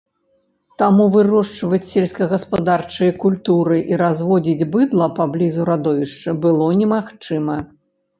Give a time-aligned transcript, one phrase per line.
[0.81, 7.59] Таму вырошчваць сельскагаспадарчыя культуры і разводзіць быдла паблізу радовішча было немагчыма.